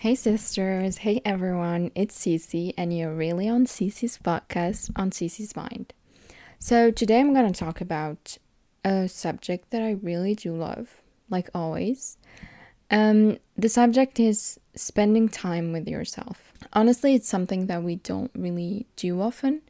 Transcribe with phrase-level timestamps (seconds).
[0.00, 5.92] Hey sisters, hey everyone, it's Cece and you're really on Cece's podcast on Cece's Mind.
[6.60, 8.38] So today I'm going to talk about
[8.84, 12.16] a subject that I really do love, like always.
[12.92, 16.52] Um, the subject is spending time with yourself.
[16.72, 19.62] Honestly, it's something that we don't really do often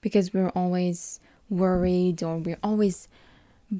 [0.00, 1.20] because we're always
[1.50, 3.08] worried or we're always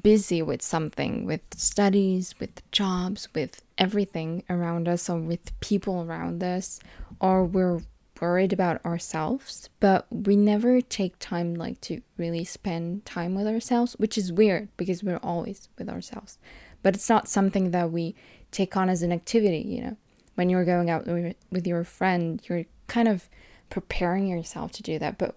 [0.03, 6.43] busy with something, with studies, with jobs, with everything around us, or with people around
[6.43, 6.79] us,
[7.19, 7.81] or we're
[8.21, 13.93] worried about ourselves, but we never take time like to really spend time with ourselves,
[13.93, 16.37] which is weird because we're always with ourselves.
[16.81, 18.15] But it's not something that we
[18.51, 19.97] take on as an activity, you know.
[20.35, 23.27] When you're going out with your friend, you're kind of
[23.69, 25.35] preparing yourself to do that, but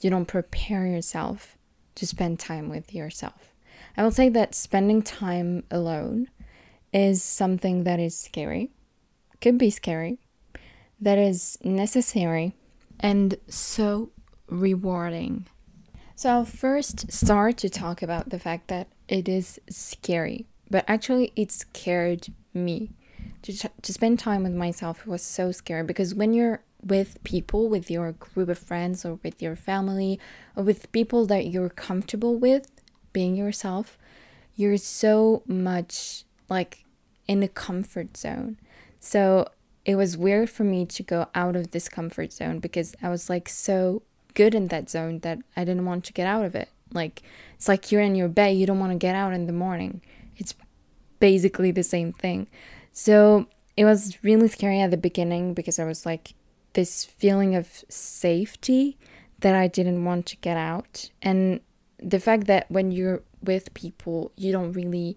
[0.00, 1.56] you don't prepare yourself
[1.94, 3.54] to spend time with yourself.
[3.96, 6.28] I will say that spending time alone
[6.92, 8.70] is something that is scary,
[9.40, 10.18] could be scary,
[11.00, 12.54] that is necessary,
[13.00, 14.10] and so
[14.48, 15.46] rewarding.
[16.14, 21.32] So I'll first start to talk about the fact that it is scary, but actually
[21.34, 22.90] it scared me.
[23.42, 27.90] To, to spend time with myself was so scary because when you're with people, with
[27.90, 30.18] your group of friends, or with your family,
[30.56, 32.70] or with people that you're comfortable with,
[33.12, 33.98] being yourself,
[34.56, 36.84] you're so much like
[37.26, 38.58] in a comfort zone.
[39.00, 39.48] So
[39.84, 43.28] it was weird for me to go out of this comfort zone because I was
[43.28, 44.02] like so
[44.34, 46.68] good in that zone that I didn't want to get out of it.
[46.92, 47.22] Like
[47.54, 50.02] it's like you're in your bed, you don't want to get out in the morning.
[50.36, 50.54] It's
[51.18, 52.46] basically the same thing.
[52.92, 56.34] So it was really scary at the beginning because I was like
[56.74, 58.98] this feeling of safety
[59.40, 61.10] that I didn't want to get out.
[61.22, 61.60] And
[61.98, 65.16] the fact that when you're with people, you don't really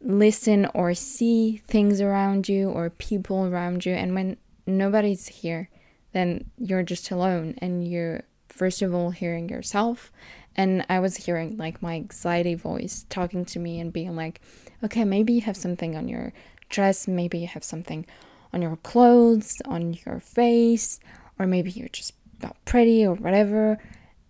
[0.00, 3.92] listen or see things around you or people around you.
[3.94, 5.68] And when nobody's here,
[6.12, 10.12] then you're just alone and you're, first of all, hearing yourself.
[10.56, 14.40] And I was hearing like my anxiety voice talking to me and being like,
[14.82, 16.32] okay, maybe you have something on your
[16.68, 18.06] dress, maybe you have something
[18.52, 21.00] on your clothes, on your face,
[21.38, 23.78] or maybe you're just not pretty or whatever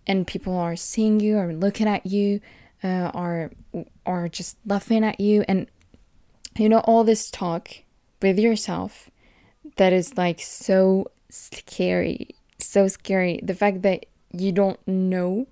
[0.09, 2.41] and people are seeing you or looking at you
[2.83, 3.51] uh, or
[4.05, 5.43] or just laughing at you.
[5.47, 5.67] And
[6.57, 7.69] you know all this talk
[8.21, 9.09] with yourself
[9.77, 13.39] that is like so scary so scary.
[13.41, 15.47] The fact that you don't know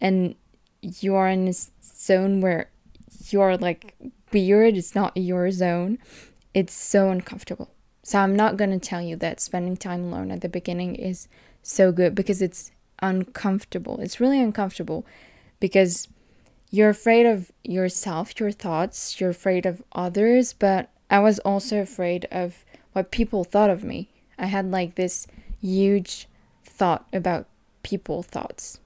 [0.00, 0.34] and
[0.82, 2.70] you are in this zone where
[3.28, 3.94] you're like
[4.32, 4.76] weird.
[4.76, 5.98] It's not your zone.
[6.54, 7.70] It's so uncomfortable.
[8.02, 11.26] So i'm not going to tell you that spending time alone at the beginning is
[11.62, 12.70] so good because it's
[13.02, 13.98] uncomfortable.
[14.00, 15.04] It's really uncomfortable
[15.58, 16.08] because
[16.76, 22.28] you're afraid of yourself, your thoughts, you're afraid of others, but I was also afraid
[22.30, 24.10] of what people thought of me.
[24.38, 25.26] I had like this
[25.62, 26.28] huge
[26.64, 27.46] thought about
[27.82, 28.78] people thoughts.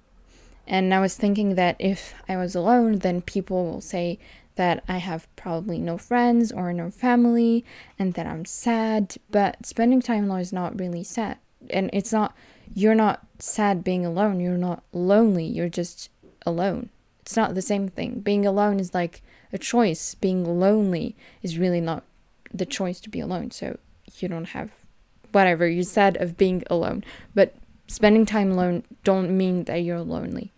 [0.69, 4.21] And I was thinking that if I was alone, then people will say
[4.55, 7.65] that I have probably no friends or no family
[7.99, 9.17] and that I'm sad.
[9.33, 11.39] But spending time alone is not really sad.
[11.69, 12.37] And it's not
[12.73, 14.39] you're not sad being alone.
[14.39, 15.45] You're not lonely.
[15.45, 16.09] You're just
[16.47, 16.91] alone.
[17.31, 18.19] It's not the same thing.
[18.19, 20.17] Being alone is like a choice.
[20.17, 21.15] Being lonely
[21.45, 22.03] is really not
[22.53, 23.53] the choice to be alone.
[23.53, 23.79] So
[24.19, 24.73] you don't have
[25.31, 27.05] whatever you said of being alone.
[27.33, 27.55] But
[27.87, 30.51] spending time alone don't mean that you're lonely.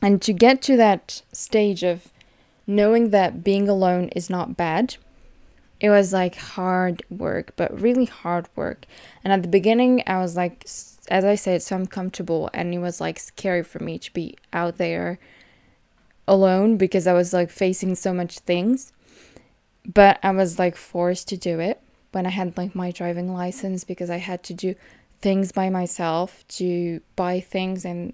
[0.00, 2.12] And to get to that stage of
[2.68, 4.94] knowing that being alone is not bad,
[5.80, 8.86] it was like hard work, but really hard work.
[9.24, 10.64] And at the beginning, I was like
[11.08, 14.76] as I said, so uncomfortable and it was like scary for me to be out
[14.76, 15.18] there
[16.28, 18.92] alone because I was like facing so much things.
[19.86, 21.80] But I was like forced to do it
[22.12, 24.74] when I had like my driving license because I had to do
[25.20, 28.12] things by myself to buy things and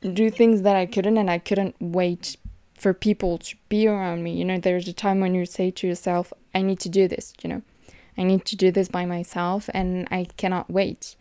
[0.00, 2.36] do things that I couldn't and I couldn't wait
[2.74, 4.36] for people to be around me.
[4.36, 7.32] You know, there's a time when you say to yourself, I need to do this,
[7.42, 7.62] you know.
[8.18, 11.16] I need to do this by myself and I cannot wait.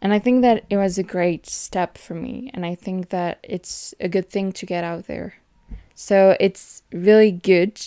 [0.00, 2.50] And I think that it was a great step for me.
[2.54, 5.34] And I think that it's a good thing to get out there.
[5.94, 7.80] So it's really good,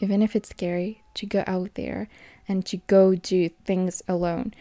[0.00, 2.08] even if it's scary, to go out there
[2.46, 4.52] and to go do things alone.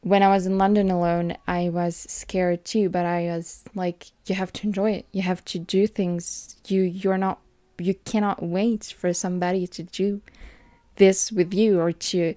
[0.00, 4.34] When I was in London alone, I was scared too, but I was like, you
[4.34, 5.06] have to enjoy it.
[5.12, 6.56] You have to do things.
[6.66, 7.38] You you're not
[7.78, 10.20] you cannot wait for somebody to do
[10.96, 12.34] this with you or to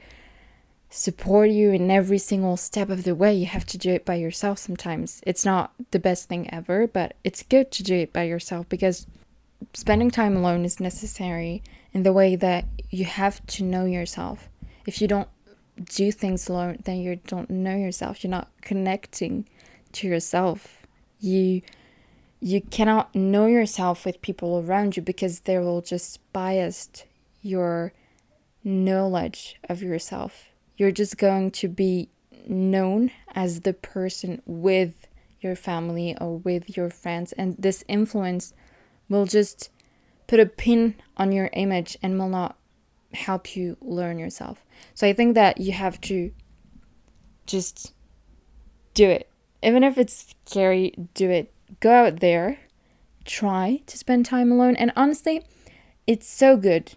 [0.96, 3.34] support you in every single step of the way.
[3.34, 5.22] You have to do it by yourself sometimes.
[5.28, 9.06] It's not the best thing ever, but it's good to do it by yourself because
[9.74, 11.62] spending time alone is necessary
[11.92, 14.48] in the way that you have to know yourself.
[14.88, 15.28] If you don't
[15.84, 18.24] do things alone, then you don't know yourself.
[18.24, 19.50] You're not connecting
[19.94, 20.88] to yourself.
[21.20, 21.62] You
[22.40, 26.90] you cannot know yourself with people around you because they will just bias
[27.42, 27.92] your
[28.64, 30.55] knowledge of yourself.
[30.78, 32.10] You're just going to be
[32.48, 35.08] known as the person with
[35.42, 38.54] your family or with your friends, and this influence
[39.10, 39.70] will just
[40.28, 42.58] put a pin on your image and will not
[43.14, 44.66] help you learn yourself.
[44.94, 46.32] So I think that you have to
[47.46, 47.94] just
[48.94, 49.30] do it.
[49.62, 51.54] Even if it's scary, do it.
[51.80, 52.60] Go out there,
[53.24, 54.76] try to spend time alone.
[54.76, 55.46] And honestly,
[56.08, 56.94] it's so good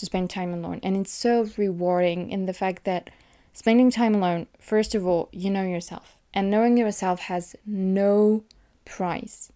[0.00, 0.80] to spend time alone.
[0.82, 3.10] And it's so rewarding in the fact that
[3.52, 6.20] spending time alone, first of all, you know yourself.
[6.32, 8.44] And knowing yourself has no
[8.84, 9.52] price.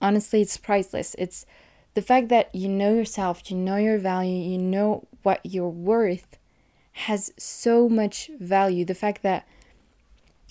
[0.00, 1.14] Honestly, it's priceless.
[1.18, 1.46] It's
[1.94, 6.38] the fact that you know yourself, you know your value, you know what you're worth
[6.92, 8.84] has so much value.
[8.84, 9.46] The fact that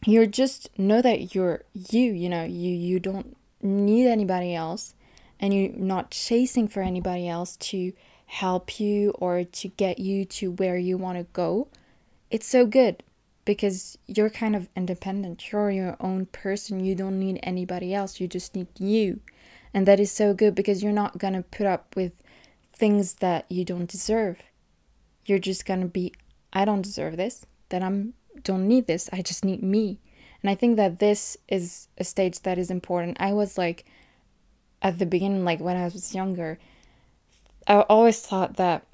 [0.05, 4.93] you're just know that you're you, you know, you you don't need anybody else
[5.39, 7.93] and you're not chasing for anybody else to
[8.29, 11.67] help you or to get you to where you want to go.
[12.29, 13.01] It's so good
[13.43, 15.51] because you're kind of independent.
[15.51, 16.85] You're your own person.
[16.85, 18.19] You don't need anybody else.
[18.19, 19.19] You just need you.
[19.73, 22.11] And that is so good because you're not going to put up with
[22.71, 24.37] things that you don't deserve.
[25.25, 26.13] You're just going to be
[26.53, 27.47] I don't deserve this.
[27.69, 29.09] That I'm don't need this.
[29.11, 29.99] I just need me.
[30.43, 33.17] And I think that this is a stage that is important.
[33.19, 33.85] I was like
[34.83, 36.59] at the beginning like when I was younger,
[37.69, 38.85] I always thought that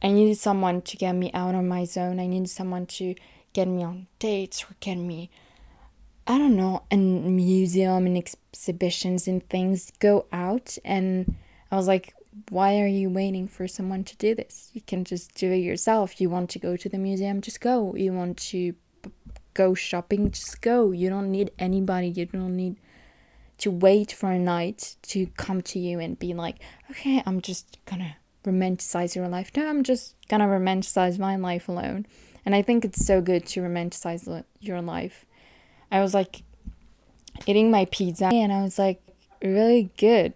[0.00, 2.20] I needed someone to get me out of my zone.
[2.20, 3.16] I needed someone to
[3.52, 5.30] get me on dates or get me
[6.28, 10.76] I don't know, in museum and exhibitions and things, go out.
[10.84, 11.36] And
[11.72, 12.12] I was like,
[12.50, 14.70] why are you waiting for someone to do this?
[14.74, 16.20] You can just do it yourself.
[16.20, 17.94] You want to go to the museum, just go.
[17.94, 18.74] You want to
[19.54, 20.90] go shopping, just go.
[20.90, 22.08] You don't need anybody.
[22.08, 22.76] You don't need
[23.58, 26.56] to wait for a knight to come to you and be like,
[26.90, 29.50] okay, I'm just gonna romanticize your life.
[29.56, 32.06] No, I'm just gonna romanticize my life alone.
[32.46, 35.26] And I think it's so good to romanticize your life
[35.90, 36.42] I was like
[37.46, 39.00] eating my pizza and I was like
[39.42, 40.34] really good.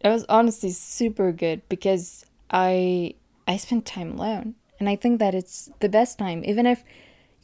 [0.00, 3.14] It was honestly super good because I
[3.46, 4.54] I spent time alone.
[4.78, 6.42] And I think that it's the best time.
[6.44, 6.84] Even if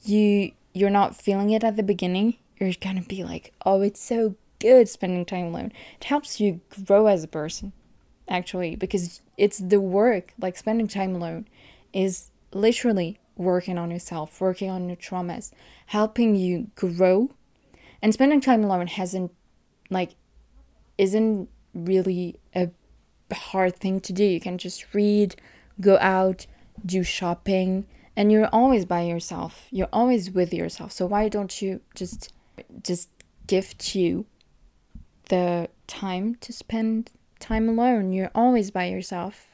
[0.05, 4.37] you you're not feeling it at the beginning, you're gonna be like, oh, it's so
[4.63, 5.73] good spending time alone.
[6.01, 7.73] It helps you grow as a person,
[8.29, 11.49] actually, because it's the work, like spending time alone
[11.93, 15.51] is literally working on yourself, working on your traumas,
[15.87, 17.31] helping you grow.
[18.01, 19.33] And spending time alone hasn't
[19.91, 20.15] like
[20.97, 22.71] isn't really a
[23.33, 24.25] hard thing to do.
[24.25, 25.37] You can just read
[25.81, 26.47] go out
[26.85, 27.87] do shopping
[28.17, 29.67] and you're always by yourself.
[29.71, 30.93] You're always with yourself.
[30.93, 32.33] So why don't you just
[32.83, 33.09] just
[33.47, 34.27] gift you
[35.33, 39.49] the time to spend time alone you're always by yourself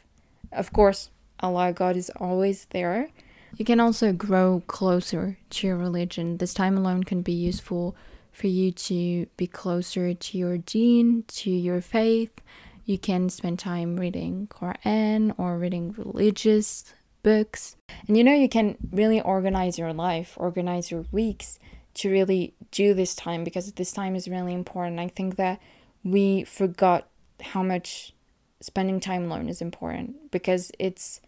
[0.53, 1.11] of course
[1.41, 3.09] allah god is always there
[3.57, 7.97] you can also grow closer to your religion this time alone can be useful
[8.39, 12.41] for you to be closer to your deen, to your faith.
[12.85, 16.85] You can spend time reading Quran or reading religious
[17.25, 17.77] books.
[18.07, 21.59] And you know, you can really organize your life, organize your weeks
[21.99, 25.01] to really do this time because this time is really important.
[25.01, 25.61] I think that
[26.05, 27.09] we forgot
[27.41, 28.15] how much
[28.61, 31.21] spending time alone is important because it's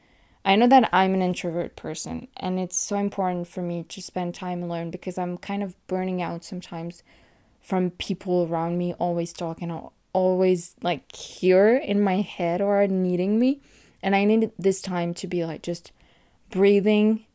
[0.45, 4.35] I know that I'm an introvert person and it's so important for me to spend
[4.35, 7.03] time alone because I'm kind of burning out sometimes
[7.61, 9.71] from people around me always talking
[10.13, 13.61] always like here in my head or needing me
[14.03, 15.93] and I need this time to be like just
[16.51, 17.27] breathing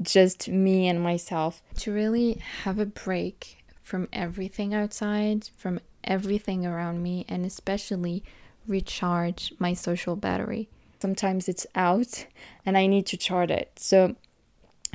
[0.00, 7.02] just me and myself to really have a break from everything outside from everything around
[7.02, 8.22] me and especially
[8.66, 10.68] recharge my social battery
[11.00, 12.26] Sometimes it's out
[12.66, 13.72] and I need to charge it.
[13.76, 14.16] So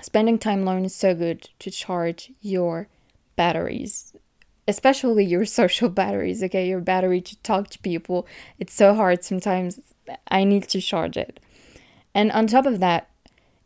[0.01, 2.87] spending time alone is so good to charge your
[3.35, 4.13] batteries,
[4.67, 6.67] especially your social batteries, okay?
[6.67, 8.27] Your battery to talk to people.
[8.59, 9.79] It's so hard sometimes.
[10.27, 11.39] I need to charge it.
[12.13, 13.09] And on top of that,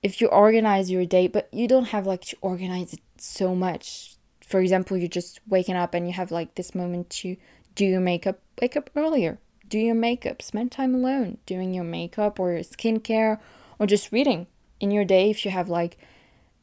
[0.03, 4.15] if you organize your day, but you don't have like to organize it so much.
[4.41, 7.35] For example, you're just waking up and you have like this moment to
[7.75, 9.39] do your makeup, wake up earlier
[9.69, 13.39] do your makeup, spend time alone doing your makeup or your skincare
[13.79, 14.47] or just reading
[14.79, 15.97] in your day if you have like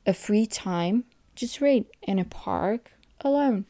[0.07, 3.67] a free time, just read in a park alone.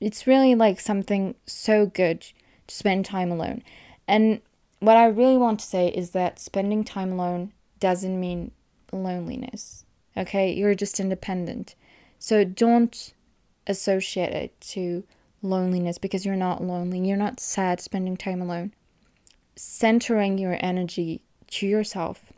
[0.00, 2.22] It's really like something so good
[2.66, 3.62] to spend time alone.
[4.08, 4.40] And
[4.80, 8.50] what I really want to say is that spending time alone doesn't mean
[8.92, 9.84] loneliness.
[10.16, 11.74] Okay, you're just independent.
[12.18, 13.14] So don't
[13.66, 15.04] associate it to
[15.42, 17.00] loneliness because you're not lonely.
[17.00, 18.72] You're not sad spending time alone.
[19.56, 22.32] Centering your energy to yourself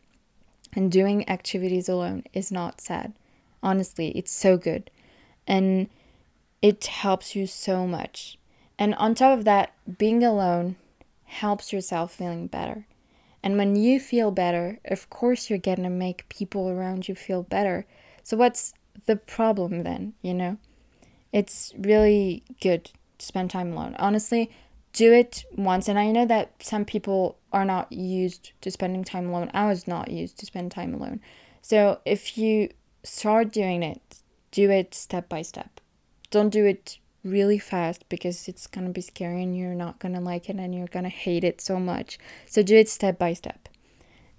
[0.73, 3.13] and doing activities alone is not sad.
[3.63, 4.89] Honestly, it's so good.
[5.47, 5.89] And
[6.61, 8.37] it helps you so much.
[8.77, 10.75] And on top of that, being alone
[11.25, 12.85] helps yourself feeling better.
[13.45, 17.85] And when you feel better, of course you're to make people around you feel better.
[18.23, 18.73] So what's
[19.05, 20.57] the problem then, you know?
[21.31, 22.85] It's really good
[23.19, 23.95] to spend time alone.
[23.99, 24.49] Honestly,
[24.93, 25.87] do it once.
[25.87, 29.51] And I know that some people are not used to spending time alone.
[29.53, 31.21] I was not used to spend time alone.
[31.61, 32.69] So if you
[33.03, 34.01] start doing it,
[34.49, 35.79] do it step by step.
[36.31, 40.49] Don't do it really fast because it's gonna be scary and you're not gonna like
[40.49, 42.19] it and you're gonna hate it so much.
[42.45, 43.67] So do it step by step.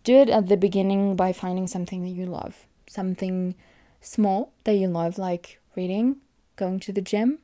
[0.05, 3.57] Do it at the beginning by finding something that you love, something
[4.01, 6.17] small that you love, like reading,
[6.55, 7.41] going to the gym,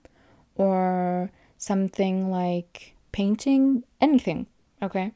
[0.55, 4.47] or something like painting, anything,
[4.81, 5.13] okay?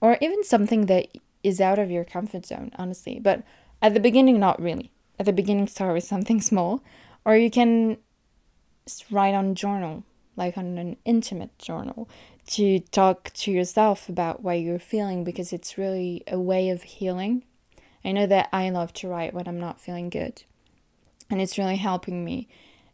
[0.00, 1.08] Or even something that
[1.42, 3.18] is out of your comfort zone, honestly.
[3.18, 3.42] But
[3.80, 4.90] at the beginning, not really.
[5.18, 6.82] At the beginning, start with something small,
[7.24, 7.96] or you can
[9.10, 10.04] write on journal,
[10.36, 12.08] like on an intimate journal,
[12.48, 17.44] to talk to yourself about what you're feeling because it's really a way of healing.
[18.04, 20.42] I know that I love to write when I'm not feeling good,
[21.28, 22.48] and it's really helping me.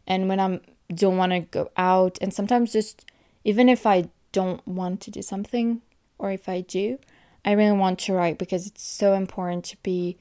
[0.05, 0.61] And when I'm
[0.93, 3.05] don't want to go out and sometimes just
[3.43, 5.81] even if I don't want to do something
[6.17, 6.99] or if I do,
[7.43, 10.17] I really want to write because it's so important to be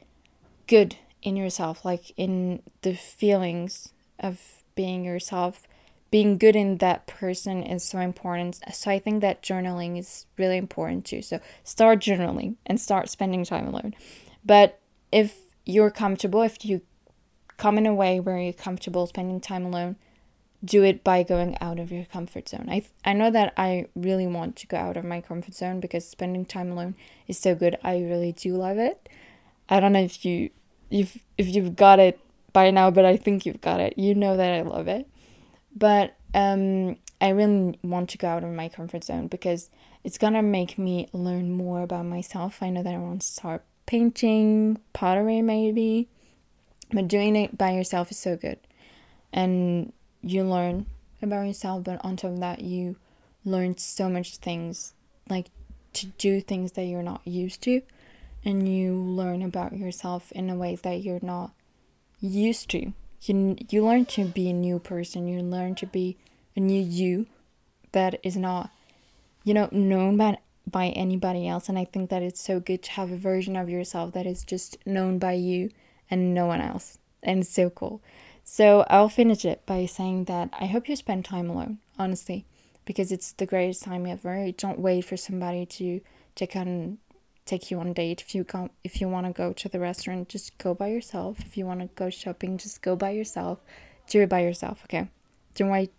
[0.67, 5.67] good in yourself, like in the feelings of being yourself.
[6.13, 8.61] Being good in that person is so important.
[8.73, 11.21] So I think that journaling is really important too.
[11.21, 13.95] So start journaling and start spending time alone.
[14.45, 14.79] But
[15.11, 16.83] if you're comfortable, if you
[17.57, 19.97] come in a way where you're comfortable spending time alone,
[20.65, 22.67] do it by going out of your comfort zone.
[22.69, 26.07] I I know that I really want to go out of my comfort zone because
[26.07, 26.95] spending time alone
[27.27, 27.77] is so good.
[27.83, 29.09] I really do love it.
[29.69, 30.51] I don't know if you
[30.91, 32.19] if if you've got it
[32.57, 33.99] by now, but I think you've got it.
[33.99, 35.07] You know that I love it.
[35.77, 39.69] But um I really want to go out of my comfort zone because
[40.05, 42.63] it's gonna make me learn more about myself.
[42.63, 46.09] I know that I want to start painting, pottery maybe.
[46.91, 48.59] But doing it by yourself is so good.
[49.35, 50.87] And you learn
[51.21, 52.97] about yourself, but on top of that, you
[53.45, 54.95] learn so much things
[55.29, 55.49] like
[55.93, 57.83] to do things that you're not used to,
[58.47, 61.51] and you learn about yourself in a way that you're not
[62.27, 62.93] used to.
[63.23, 66.17] You, you learn to be a new person, you learn to be
[66.55, 67.27] a new you
[67.93, 68.71] that is not,
[69.45, 70.39] you know, known by,
[70.71, 71.69] by anybody else.
[71.69, 74.45] And I think that it's so good to have a version of yourself that is
[74.45, 75.71] just known by you
[76.11, 76.99] and no one else.
[77.23, 78.01] And it's so cool.
[78.45, 82.45] So I'll finish it by saying that I hope you spend time alone, honestly,
[82.85, 84.53] because it's the greatest time ever.
[84.53, 86.01] Don't wait for somebody to
[86.37, 86.99] take on
[87.47, 88.21] take you on a date.
[88.21, 91.41] If you come if you want to go to the restaurant, just go by yourself.
[91.41, 93.61] If you want to go shopping, just go by yourself.
[94.09, 95.09] Do it by yourself, okay?
[95.55, 95.93] Don't wait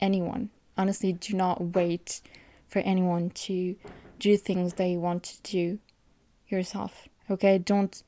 [0.00, 0.50] anyone.
[0.76, 2.20] Honestly, do not wait
[2.68, 3.74] for anyone to
[4.18, 5.78] do things that you want to do
[6.48, 7.08] yourself.
[7.30, 7.58] Okay?
[7.58, 8.02] Don't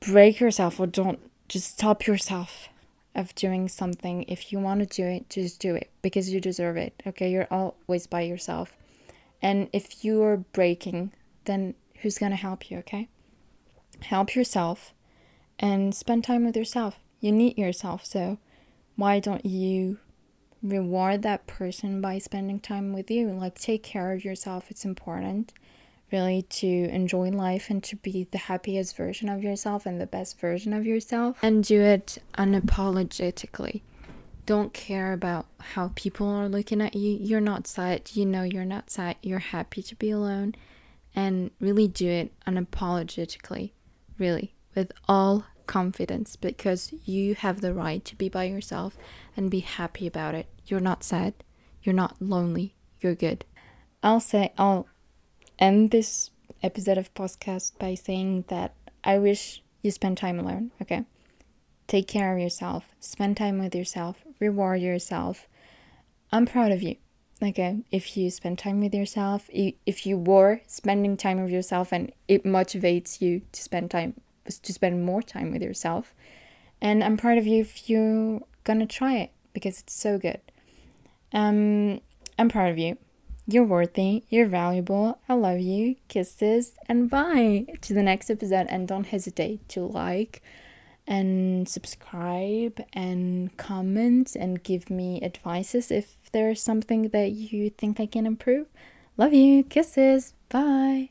[0.00, 1.18] break yourself or don't
[1.48, 2.68] just stop yourself
[3.14, 4.24] of doing something.
[4.28, 7.02] If you want to do it, just do it because you deserve it.
[7.06, 8.72] Okay, you're always by yourself.
[9.42, 11.12] And if you're breaking,
[11.44, 13.08] then who's going to help you, okay?
[14.02, 14.94] Help yourself
[15.58, 16.98] and spend time with yourself.
[17.20, 18.38] You need yourself, so
[18.96, 19.98] why don't you
[20.62, 23.30] reward that person by spending time with you?
[23.30, 25.52] Like, take care of yourself, it's important
[26.12, 30.38] really to enjoy life and to be the happiest version of yourself and the best
[30.40, 33.82] version of yourself and do it unapologetically.
[34.46, 37.16] Don't care about how people are looking at you.
[37.20, 38.10] You're not sad.
[38.14, 39.16] You know you're not sad.
[39.22, 40.54] You're happy to be alone
[41.14, 43.72] and really do it unapologetically,
[44.18, 48.96] really, with all confidence because you have the right to be by yourself
[49.36, 50.46] and be happy about it.
[50.66, 51.34] You're not sad.
[51.82, 52.74] You're not lonely.
[53.00, 53.44] You're good.
[54.02, 54.88] I'll say, I'll
[55.58, 56.30] end this
[56.62, 58.74] episode of podcast by saying that
[59.04, 61.04] I wish you spend time alone, okay?
[61.86, 65.46] Take care of yourself, spend time with yourself, reward yourself.
[66.30, 66.96] I'm proud of you.
[67.42, 72.12] Okay, if you spend time with yourself, if you were spending time with yourself and
[72.28, 76.12] it motivates you to spend time to spend more time with yourself.
[76.82, 80.40] And I'm proud of you if you're gonna try it because it's so good.
[81.32, 82.00] Um
[82.38, 82.98] I'm proud of you.
[83.46, 88.66] You're worthy, you're valuable, I love you, kisses, and bye to the next episode.
[88.68, 90.42] And don't hesitate to like
[91.10, 98.06] and subscribe and comment and give me advices if there's something that you think I
[98.06, 98.68] can improve.
[99.16, 99.64] Love you.
[99.64, 100.34] Kisses.
[100.48, 101.10] Bye.